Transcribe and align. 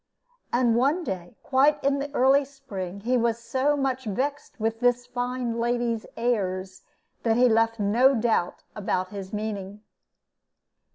And 0.51 0.75
one 0.75 1.03
day, 1.03 1.35
quite 1.43 1.83
in 1.83 1.99
the 1.99 2.11
early 2.15 2.43
spring, 2.43 3.01
he 3.01 3.17
was 3.17 3.37
so 3.37 3.77
much 3.77 4.05
vexed 4.05 4.59
with 4.59 4.79
the 4.79 4.93
fine 4.93 5.59
lady's 5.59 6.07
airs 6.17 6.81
that 7.21 7.37
he 7.37 7.47
left 7.47 7.79
no 7.79 8.15
doubt 8.15 8.63
about 8.75 9.09
his 9.09 9.31
meaning. 9.31 9.83